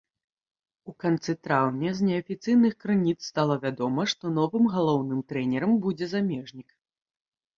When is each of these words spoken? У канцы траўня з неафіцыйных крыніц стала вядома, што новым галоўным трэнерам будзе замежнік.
У 0.91 0.93
канцы 1.03 1.31
траўня 1.47 1.91
з 1.97 2.05
неафіцыйных 2.07 2.73
крыніц 2.85 3.13
стала 3.31 3.55
вядома, 3.65 4.01
што 4.13 4.33
новым 4.39 4.65
галоўным 4.77 5.19
трэнерам 5.33 5.75
будзе 5.83 6.05
замежнік. 6.15 6.69